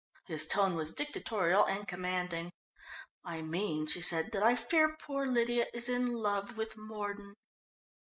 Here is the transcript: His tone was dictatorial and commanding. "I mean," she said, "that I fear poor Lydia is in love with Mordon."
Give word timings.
His 0.25 0.47
tone 0.47 0.73
was 0.73 0.95
dictatorial 0.95 1.63
and 1.63 1.87
commanding. 1.87 2.51
"I 3.23 3.43
mean," 3.43 3.85
she 3.85 4.01
said, 4.01 4.31
"that 4.31 4.41
I 4.41 4.55
fear 4.55 4.97
poor 4.99 5.27
Lydia 5.27 5.67
is 5.75 5.87
in 5.87 6.07
love 6.15 6.57
with 6.57 6.75
Mordon." 6.75 7.35